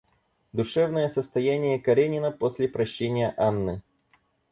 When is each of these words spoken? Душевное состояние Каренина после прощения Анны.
Душевное 0.51 1.07
состояние 1.09 1.79
Каренина 1.79 2.31
после 2.31 2.67
прощения 2.67 3.35
Анны. 3.37 3.83